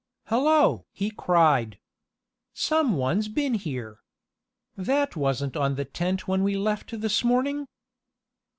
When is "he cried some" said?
0.91-2.95